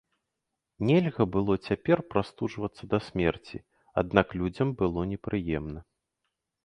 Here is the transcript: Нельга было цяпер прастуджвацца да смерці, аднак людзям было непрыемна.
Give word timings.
Нельга 0.91 1.23
было 1.35 1.57
цяпер 1.67 1.97
прастуджвацца 2.13 2.83
да 2.93 2.97
смерці, 3.09 3.57
аднак 4.03 4.27
людзям 4.41 4.67
было 4.81 5.05
непрыемна. 5.15 5.79